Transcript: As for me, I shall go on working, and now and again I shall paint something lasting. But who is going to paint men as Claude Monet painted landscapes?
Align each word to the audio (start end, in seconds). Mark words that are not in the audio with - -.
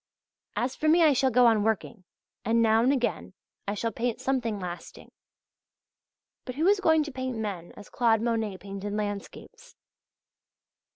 As 0.55 0.75
for 0.75 0.87
me, 0.87 1.03
I 1.03 1.13
shall 1.13 1.29
go 1.29 1.45
on 1.45 1.61
working, 1.61 2.05
and 2.43 2.59
now 2.59 2.81
and 2.81 2.91
again 2.91 3.35
I 3.67 3.75
shall 3.75 3.91
paint 3.91 4.19
something 4.19 4.59
lasting. 4.59 5.11
But 6.43 6.55
who 6.55 6.65
is 6.65 6.79
going 6.79 7.03
to 7.03 7.11
paint 7.11 7.37
men 7.37 7.71
as 7.77 7.87
Claude 7.87 8.19
Monet 8.23 8.57
painted 8.57 8.93
landscapes? 8.93 9.75